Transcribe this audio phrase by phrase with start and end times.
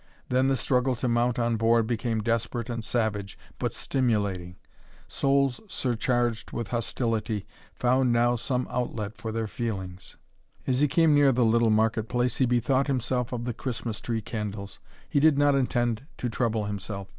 [0.29, 4.55] Then the struggle to mount on board became desperate and savage, but stimulating.
[5.07, 10.17] Souls surcharged with hostility found now some outlet for their feelings.
[10.65, 14.21] As he came near the little market place he bethought himself of the Christmas tree
[14.23, 14.79] candles.
[15.07, 17.07] He did not intend to trouble himself.